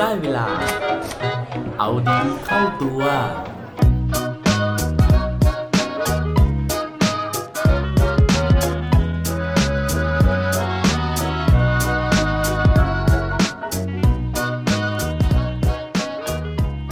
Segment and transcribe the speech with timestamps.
[0.00, 0.46] ได้เวลา
[1.78, 3.02] เอาดีเข้าตัว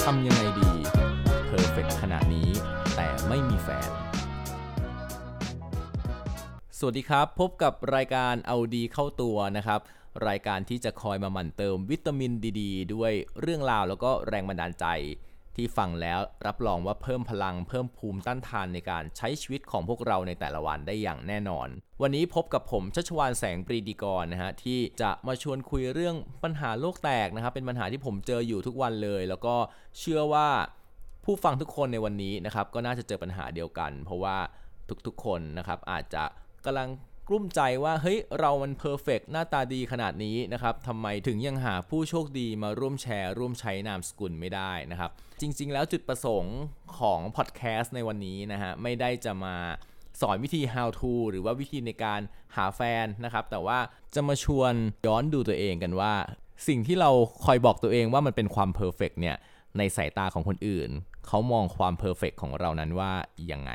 [0.05, 0.71] ทำยังไงดี
[1.46, 2.49] เพอร์เฟกขนาดนี้
[2.96, 3.91] แต่ไม่มีแฟน
[6.79, 9.81] สวัสดีครับ พบกับรายการเอาดีเข้าตัวนะครับ
[10.29, 14.87] รายการที่จะคอยมาหมั่นเติมวิตามินดีๆด้วยเรื่องราวแล้วก็แรงบันดาลใจ
[15.57, 21.68] ที่ฟังแล้วรับรองว่าเพิ่มพลังเพิ่มภูมิต้านทานในการใช้ชีวิตของพวกเราในแต่ละวันได้อย่างแน่นอน
[22.03, 29.54] วันนี้พบกับผมชัชวานแสงปรีดีกรนะฮะที่จะมาชวนคุยเรื่องปัญหาโลกแตกนะครับเป็นปัญหาที่ผมเจออยู่ทุกวันเลย แล้วก็
[29.99, 30.49] เชื่อว่า
[31.25, 34.37] ผู้ฟังทุกคนในวันนี้นะครับก็น่าจะเจอปัญหาเดียวกัน เพราะว่า
[35.06, 36.25] ทุกๆคนนะครับอาจจะ
[36.65, 36.89] กำลัง
[37.28, 46.57] กลุ้มใจว่าเฮ้ยเรามัน perfect หน้าตาดีขนาดนี้นะครับทำไมถึงยังหาผู้โชคดีมาร่วมแชร์ ร่วมใช้นามสกุลไม่ได้นะครับ จริง ๆ แล้วจุดประสงค์
[46.98, 49.57] ของพอดแคสต์ในวันนี้นะฮะไม่ได้จะมา
[50.21, 52.21] สอนวิธี how to หรือว่าวิธีในการ
[52.57, 53.79] หาแฟนนะครับ แต่ว่า
[54.15, 54.73] จะมาชวน
[55.07, 56.15] ย้อนดูตัวเองกันว่า
[56.69, 57.11] สิ่งที่เรา
[57.45, 59.37] คอยบอกตัวเองว่ามันเป็นความ perfect เนี่ย
[59.79, 60.91] ในสายตาของคนอื่น
[61.27, 63.13] เขามองความ perfect ของเรานั้นว่า
[63.51, 63.73] ยังไง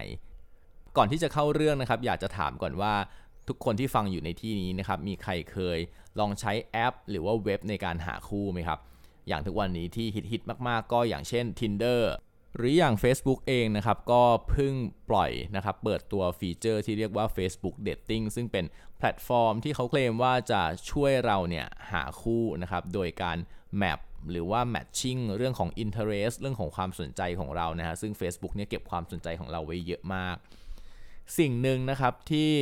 [0.98, 2.94] ก่อนที่จะเข้าเรื่องนะครับ อยากจะถามก่อนว่า
[3.50, 5.80] ทุกคนที่ฟังอยู่ในที่นี้นะครับมีใครเคย
[6.20, 8.80] ลองใช้แอป หรือว่าเว็บในการหาคู่ไหมครับ
[9.28, 12.02] อย่างทุกวันนี้ที่ฮิตๆมากๆ ก็อย่างเช่น Tinder
[12.56, 14.74] หรืออย่าง Facebook เองนะครับ ก็เพิ่ง
[15.10, 18.66] ปล่อยนะครับ เปิดตัวฟีเจอร์ที่เรียกว่า Facebook Dating ซึ่งเป็น
[18.98, 20.62] แพลตฟอร์มที่เขาเคลมว่าจะ
[20.92, 23.38] ช่วยเราเนี่ยหาคู่นะครับ โดยการ
[23.78, 24.00] map
[24.32, 30.36] หรือว่า matching เรื่องของ interest เรื่องของความสนใจของเรานะฮะซึ่ง Facebook เนี่ยเก็บความสนใจของเราไว้เยอะมาก
[31.40, 32.54] สิ่งหนึ่งนะครับที่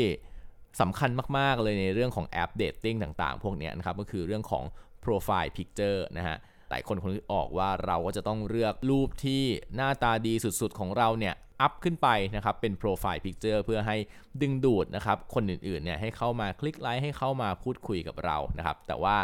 [0.79, 4.63] สำคัญมาก ๆ เลยในเรื่องของแอป dating ต่าง ๆ พวกนี้นะครับ ก็คือเรื่องของ
[5.03, 6.37] Profile Picture นะฮะ
[6.69, 9.43] หลายคนคงนึกออกว่าเราก็จะต้องเลือกรูปที่
[9.75, 13.97] หน้าตาดีสุดๆของเราเนี่ยอัพขึ้นไปนะครับเป็น Profile Picture เพื่อให้
[14.41, 19.17] ดึงดูดนะครับคนอื่นๆเนี่ยให้เข้ามาคลิกไลค์ให้เข้ามาพูดคุยกับเรานะครับแต่ว่า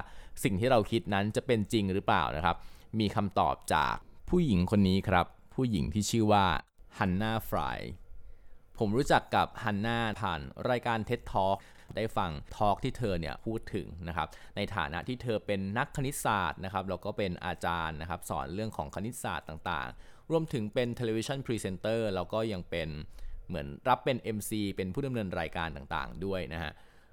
[0.43, 2.55] สิ่งที่เราคิดนั้นจะเป็นจริงหรือเปล่านะครับ
[2.99, 3.95] มีคำตอบจาก
[4.29, 5.25] ผู้หญิงคนนี้ครับ
[5.55, 6.45] ผู้หญิงที่ชื่อว่า
[6.97, 7.79] ฮันนาฟราย
[8.79, 11.57] ผมรู้จักกับฮันนาผ่านรายการ TED Talk
[11.95, 22.89] ได้ฟัง talk ที่เธอเนี่ยพูดถึงนะครับในฐานะที่เธอเป็นนักคณิตศาสตร์นะครับแล้วก็เป็นอาจารย์นะครับสอนเรื่องของคณิตศาสตร์ต่างๆ รวมถึงเป็น television presenter แล้วก็ยังเป็น
[23.47, 26.71] เหมือนรับเป็น MC เป็นผู้ดำเนินรายการต่างๆ ด้วยนะฮะ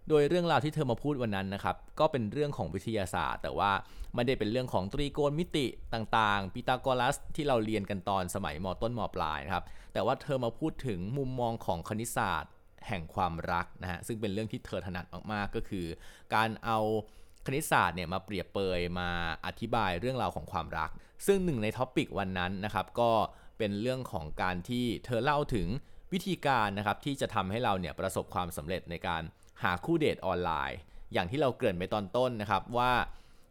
[0.08, 3.72] โดยเรื่องราวที่เธอมาพูดวันนั้นนะครับ ก็เป็นเรื่องของวิทยาศาสตร์ แต่ว่า
[4.14, 12.52] ไม่ได้เป็นเรื่องของตรีโกณมิติต่างๆ ปิตาโกรัสที่เราเรียนกันตอนสมัยมต้นมปลายนะครับ แต่ว่าเธอมาพูดถึงมุมมองของคณิตศาสตร์
[12.88, 15.86] แห่งความรักนะฮะ ซึ่งเป็นเรื่องที่เธอถนัดมากๆ ก็คือ
[16.34, 16.78] การเอา
[17.46, 19.08] คณิตศาสตร์เนี่ยมาเปรียบเปรยมา
[19.46, 20.90] อธิบายเรื่องราวของความรัก
[21.26, 23.12] ซึ่งหนึ่งใน topic วันนั้นนะครับ ก็
[23.58, 25.68] เป็นเรื่องของการที่เธอเล่าถึง
[26.12, 29.22] วิธีการนะครับที่จะทำให้เราเนี่ยประสบความสำเร็จในการ
[29.62, 30.78] หาคู่เดทออนไลน์
[31.12, 32.92] อย่างที่เราเกริ่นไปตอนต้นนะครับว่า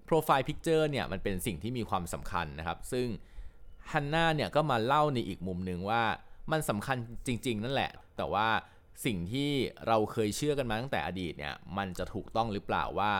[0.07, 3.07] Profile Picture เนี่ยมันเป็นสิ่งที่มีความสำคัญนะครับ ซึ่ง
[3.91, 6.03] ฮันน่าเนี่ยก็มาเล่าในอีกมุมหนึ่งว่า
[6.51, 6.97] มันสำคัญ
[7.27, 8.47] จริง ๆ นั่นแหละ แต่ว่า
[9.05, 9.51] สิ่งที่
[9.87, 13.11] เราเคยเชื่อกันมาตั้งแต่อดีตเนี่ยมันจะถูกต้องหรือเปล่าว่า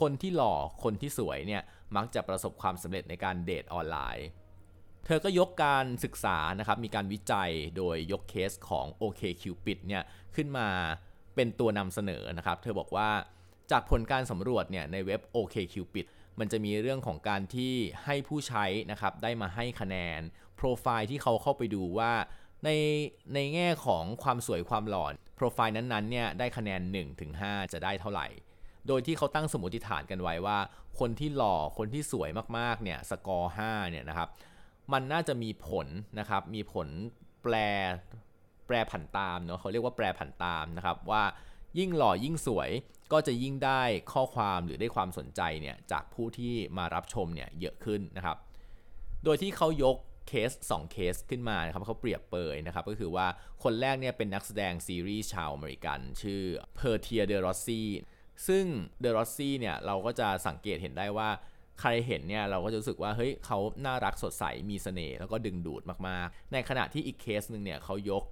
[0.00, 1.62] คนที่หล่อคนที่สวยเนี่ย
[1.96, 4.26] มักจะประสบความสำเร็จในการเดทออนไลน์
[5.06, 10.02] เธอก็ยกการศึกษานะครับมีการวิจัยโดยยกเคสของ OKCupid เนี่ย
[10.36, 10.68] ขึ้นมา
[11.36, 13.08] เป็นตัวนำเสนอนะครับ เธอบอกว่า
[13.70, 16.06] จากผลการสำรวจเนี่ยในเว็บ OKCupid
[16.38, 17.74] มันจะมีเรื่องของการที่
[18.04, 20.20] ให้ผู้ใช้นะครับได้มาให้คะแนน
[20.56, 22.12] โปรไฟล์ที่เขาเข้าไปดูว่า
[22.64, 22.70] ใน
[23.34, 26.80] ในแง่ของความสวยความหล่อโปรไฟล์นั้นๆเนี่ยได้คะแนน
[27.26, 28.26] 1-5 จะได้เท่าไหร่
[28.88, 30.58] โดยที่เขาตั้งสมมติฐานกันไว้ว่า
[30.98, 34.28] คนที่หล่อคนที่สวยมากๆเนี่ยสกอร์5เนี่ยนะครับ
[34.92, 35.86] มันน่าจะมีผล
[36.18, 36.88] นะครับมีผล
[37.42, 37.54] แปล
[38.66, 41.22] แปรผันตามเนาะเขาเรียกว่าแปรผันตามนะครับว่า
[41.78, 42.70] ยิ่งหล่อยิ่งสวย
[43.12, 43.82] ก็จะยิ่งได้
[44.12, 48.36] ข้อความหรือได้ความสนใจเนี่ยจากผู้ที่มารับชมเนี่ยเยอะขึ้นนะครับ
[49.24, 49.96] โดยที่เขายก
[50.28, 53.26] เคส 2 เคสขึ้นมานะครับเขาเปรียบเปรยนะครับก็คือว่า
[53.62, 57.88] คนแรกเนี่ยเป็นนักแสดงซีรีส์ชาวอเมริกัน ชื่อพอร์เทียเดอรอสซี่
[58.48, 58.64] ซึ่ง
[59.00, 61.28] เดอรอสซี่เนี่ยเราก็จะสังเกตเห็นได้ว่า
[61.80, 68.24] ใครเห็นเนี่ยเราก็จะรู้สึกว่าเฮ้ยเขาน่ารักสดใสมีเสน่ห์แล้วก็ดึงดูดมากๆ ในขณะที่อีกเคสหนึ่งเนี่ยเขายก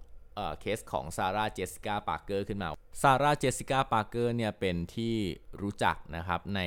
[0.61, 2.69] เคสของซาร่าเจสสิก้าปาร์เกอร์ขึ้นมา
[3.03, 5.15] ซาร่าเจสสิก้าปาร์เกอร์เนี่ยเป็นที่
[5.63, 6.61] รู้จักนะครับใน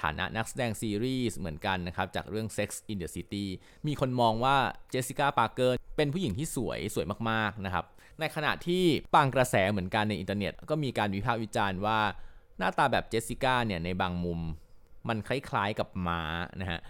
[0.00, 3.44] ฐานะนักแสดงซีรีส์เหมือนกันนะครับจากเรื่อง Sex in the City
[3.86, 4.56] มีคนมองว่า
[4.90, 7.84] เจสสิก้าปาร์เกอร์เป็นผู้หญิงที่สวยสวยมากๆนะครับ
[8.20, 8.84] ในขณะที่
[9.16, 12.00] บางกระแสเหมือนกันในอินเทอร์เน็ต ก็มีการวิพากษ์วิจารณ์ว่า
[12.58, 14.40] หน้าตาแบบเจสสิก้าเนี่ยในบางมุม
[15.08, 16.22] มันคล้ายๆกับม้า
[16.60, 16.80] นะฮะ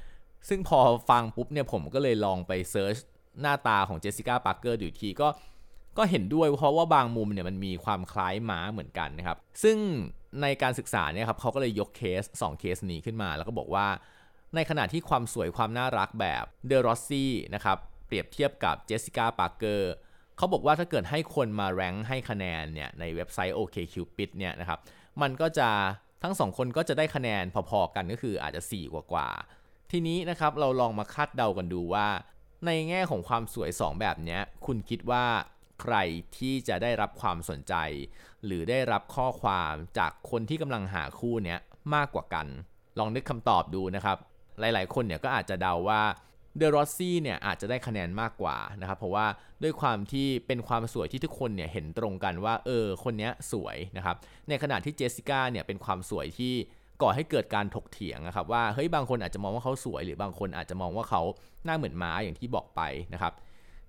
[0.49, 2.97] ซึ่งพอฟังปุ๊บเนี่ยผมก็เลยลองไป search
[3.41, 5.29] หน้าตาของเจสสิก้าปาร์เกอร์ดูทีก็
[5.99, 9.79] ก็เห็นด้วยเพราะว่าบางมุมเนี่ยมันมีความคล้ายม้าเหมือนกันนะครับ ซึ่ง
[10.43, 13.87] ในการศึกษาเนี่ยครับเขาก็เลยยกเคส 2 เคสนี้ขึ้นมา แล้วก็บอกว่า
[14.55, 19.93] ในขณะที่ความสวยความน่ารักแบบเดอรอสซี่นะครับเปรียบเทียบกับเจสสิก้าปาร์เกอร์
[20.37, 24.79] เขาบอกว่าถ้าเกิดให้คนมา rank ให้คะแนนเนี่ยในเว็บไซต์ OKCupid เนี่ยนะครับ
[25.23, 25.69] มันก็จะ
[26.23, 29.29] ทั้งสองคนก็จะได้คะแนนพอๆกันก็คืออาจจะ 4 กว่ากว่า
[29.91, 32.09] ทีนี้นะครับเราลองมาคาดเดากันดูว่า
[32.67, 35.25] ในแง่ของความสวย 2 แบบนี้คุณคิดว่า
[35.83, 35.97] ใคร
[36.39, 37.75] ที่จะได้รับความสนใจ
[38.45, 41.59] หรือได้รับข้อความจากคนที่กำลังหาคู่เนี้ย
[41.95, 42.47] มากกว่ากัน
[42.99, 44.19] ลองนึกคำตอบดูนะครับ
[44.61, 46.03] หลายๆ คนเนี่ยก็อาจจะเดาว่า
[46.57, 49.27] เดอรอสซี่เนี่ยอาจจะได้คะแนนมากกว่านะครับ เพราะว่า
[49.63, 54.17] ด้วยความที่เป็นความสวยที่ทุกคนเนี่ยเห็นตรงกันว่าเออคนนี้สวยนะครับ
[54.49, 56.55] ในขณะที่เจสสิก้าเนี่ยเป็นความสวยที่
[57.03, 61.23] ก่อให้เกิดการถกเถียงนะครับว่าเฮ้ยบางคนอาจจะมองว่าเขาสวย หรือบางคนอาจจะมองว่าเขา
[61.65, 62.81] หน้าเหมือนม้าอย่างที่บอกไป
[63.15, 63.33] นะครับ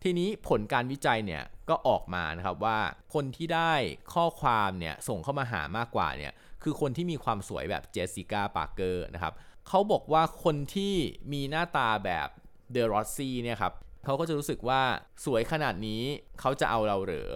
[0.04, 2.80] ทีนี้ผลการวิจัยเนี่ยก็ออกมานะครับว่า
[3.14, 3.74] คนที่ได้
[4.14, 6.34] ข้อความเนี่ยส่งเข้ามาหามากกว่าเนี่ย
[6.64, 9.34] คือคนที่มีความสวยแบบเจสสิก้าปาร์เกอร์นะครับ
[9.68, 10.94] เขาบอกว่าคนที่
[11.34, 12.28] มีหน้าตาแบบ
[12.72, 13.74] เดอรอสซี่เนี่ยครับ
[14.06, 14.82] เขาก็จะรู้สึกว่า
[15.26, 16.02] สวยขนาดนี้
[16.40, 17.32] เขาจะเอาเราเหรอ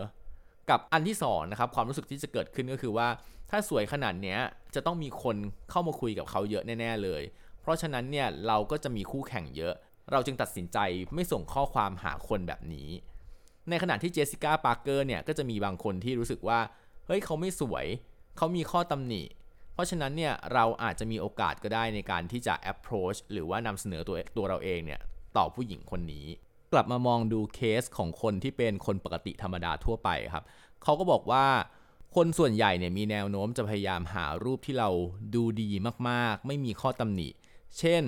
[0.69, 3.07] กับอันที่2นะครับความรู้สึกที่จะเกิดขึ้นก็คือว่า
[3.49, 4.37] ถ้าสวยขนาดนี้
[4.75, 5.35] จะต้องมีคน
[5.69, 7.21] เข้ามาคุยกับเขาเยอะแน่ ๆ เลย
[7.61, 9.73] เพราะฉะนั้นเนี่ยเราก็จะมีคู่แข่งเยอะ
[10.11, 10.77] เราจึงตัดสินใจ
[11.13, 12.89] ไม่ส่งข้อความหาคนแบบนี้
[13.69, 16.59] ในขณะที่เจสสิก้าปาร์เกอร์เนี่ยก็จะมีบางคนที่รู้สึกว่า
[17.05, 17.85] เฮ้ยเขาไม่สวย
[18.37, 19.23] เขามีข้อตำหนิ
[19.73, 24.99] เพราะฉะนั้นเนี่ยเราอาจจะมีโอกาสก็ได้ในการที่จะ approach หรือว่านำเสนอตัวตัวเราเองเนี่ย
[25.37, 26.25] ต่อผู้หญิงคนนี้
[26.73, 30.43] กลับมามองดูเคสของคนที่เป็นคนปกติธรรมดาทั่วไปครับ
[30.83, 31.45] เขาก็บอกว่า
[32.15, 34.89] คนส่วนใหญ่เนี่ยมีแนวโน้มจะพยายามหารูปที่เรา
[35.35, 35.69] ดูดี
[36.09, 37.29] มากๆ ไม่มีข้อตำหนิ
[37.79, 38.03] เช่น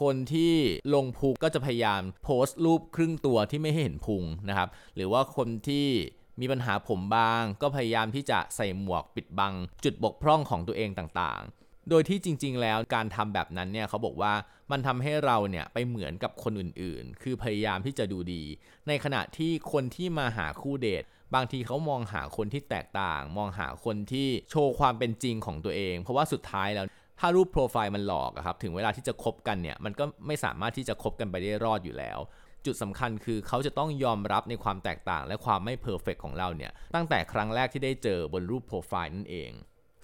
[0.00, 0.54] คนที่
[0.94, 5.86] ลงพุงก็จะพยายามโพสต์รูปครึ่งตัวที่ไม่ให้เห็นพุงนะครับ หรือว่าคนที่
[6.40, 9.54] มีปัญหาผมบาง ก็พยายามที่จะใส่หมวกปิดบัง
[9.84, 14.32] จุดบกพร่องของตัวเองต่างๆ โดยที่จริง ๆ แล้วการทำแบบนั้นเนี่ยเขาบอกว่า
[14.70, 18.42] มันทำให้เราเนี่ยไปเหมือนกับคนอื่นๆ คือพยายามที่จะดูดี
[18.88, 21.04] ในขณะที่คนที่มาหาคู่เดท
[21.34, 26.86] บางทีเขามองหาคนที่แตกต่าง มองหาคนที่โชว์ความเป็นจริงของตัวเอง เพราะว่าสุดท้ายแล้ว
[27.20, 32.18] ถ้ารูปโปรไฟล์มันหลอกครับถึงเวลาที่จะคบกันเนี่ยมันก็ไม่สามารถที่จะคบกันไปได้รอดอยู่แล้ว
[32.66, 39.50] จุดสำคัญคือเขาจะต้องยอมรับในความแตกต่างและความไม่เพอร์เฟกของเราเนี่ยตั้งแต่ครั้งแรกที่ได้เจอบนรูปโปรไฟล์นั่นเอง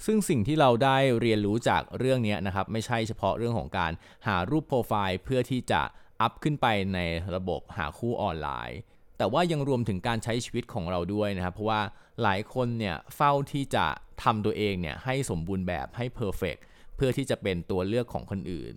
[0.07, 3.93] ซึ่งสิ่งที่เราได้เรียนรู้จากเรื่องนี้นะครับไม่ใช่เฉพาะเรื่องของการ
[4.27, 5.83] หารูปโปรไฟล์เพื่อที่จะ
[6.21, 6.99] อัพขึ้นไปใน
[7.35, 8.79] ระบบหาคู่ออนไลน์
[9.19, 11.81] แต่ว่ายังรวมถึงการใช้ชีวิตของเราด้วยนะครับ เพราะว่า
[12.23, 13.87] หลายคนเนี่ยเฝ้าที่จะ
[14.23, 16.56] ทำตัวเองเนี่ยให้สมบูรณ์แบบให้ perfect
[16.96, 18.75] เพื่อที่จะเป็นตัวเลือกของคนอื่น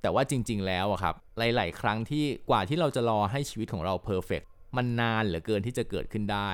[0.00, 4.42] แต่ว่าจริง ๆ แล้วอะครับ หลาย ๆ ครั้งที่กว่าที่เราจะรอให้ชีวิตของเรา perfect
[4.76, 6.50] มันนานเหลือเกินที่จะเกิดขึ้นได้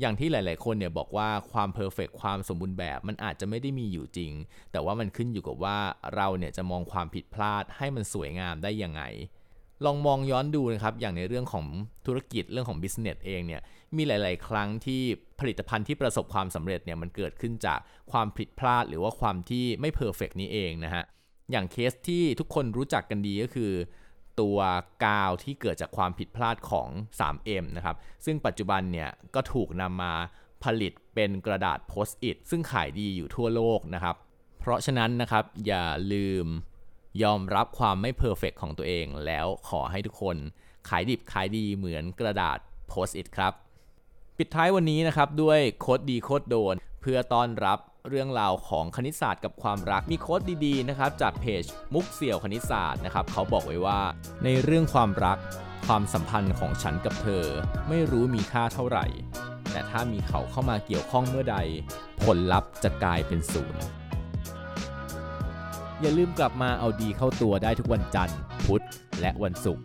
[0.00, 4.32] อย่างที่หลาย ๆ คนเนี่ยบอกว่าความ perfect ความสมบูรณ์แบบ มันอาจจะไม่ได้มีอยู่จริง
[4.72, 5.78] แต่ว่ามันขึ้นอยู่กับว่า
[6.14, 9.02] เราเนี่ยจะมองความผิดพลาดให้มันสวยงามได้ยังไง
[9.84, 11.66] ลองมองย้อนดูนะครับ อย่างในเรื่องของ
[12.06, 13.62] ธุรกิจเรื่องของ business เองเนี่ย
[13.96, 15.02] มีหลาย ๆ ครั้งที่
[15.40, 17.78] ผลิตภัณฑ์ที่ประสบความสำเร็จเนี่ยมันเกิดขึ้นจาก
[18.12, 21.04] ความผิดพลาดหรือว่าความที่ไม่ perfect นี้เองนะฮะ
[21.50, 23.72] อย่างเคสที่ทุกคนรู้จักกันดีก็คือ
[24.40, 24.58] ตัว
[25.04, 30.12] กาวที่เกิดจากความผิดพลาดของ 3M นะครับซึ่งปัจจุบันเนี่ยก็ถูกนำมา
[30.64, 34.16] ผลิตเป็นกระดาษ Post-it ซึ่งขายดีอยู่ทั่วโลกนะครับ
[34.60, 36.46] เพราะฉะนั้นนะครับอย่าลืม
[37.22, 40.36] ยอมรับความไม่ perfect ของตัวเอง แล้วขอให้ทุกคน
[40.88, 42.58] ขายดิบขายดีเหมือนกระดาษ
[42.88, 43.52] Post-it ครับ
[44.44, 54.00] ปิดท้ายวันนี้นะครับด้วย quote ดี quote โดน เพื่อต้อนรับเรื่องราวของคณิตศาสตร์กับความรักมี quote ดีๆนะครับจากเพจมุกเสี่ยวคณิตศาสตร์นะครับเขาบอกไว้ว่า
[54.44, 55.38] ในเรื่องความรัก
[55.86, 57.44] ความสัมพันธ์ของฉันกับเธอ
[57.88, 59.06] ไม่รู้มีค่าเท่าไหร่
[59.70, 61.56] แต่ถ้ามีเขาเข้ามาเกี่ยวข้องเมื่อใด
[62.24, 63.82] ผลลัพธ์จะกลายเป็นศูนย์
[66.00, 68.84] อย่าลืมกลับมาเอาดีเข้าตัวได้ทุกวันจันทร์ พุธ
[69.20, 69.84] และวันศุกร์